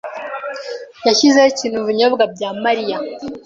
yashyize 1.07 1.39
ikintu 1.51 1.75
mubinyobwa 1.81 2.23
bya 2.33 2.49
Mariya. 2.63 2.97